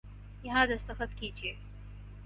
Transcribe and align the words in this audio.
یہاں 0.43 0.65
دستخط 0.67 1.13
کیجئے 1.15 1.53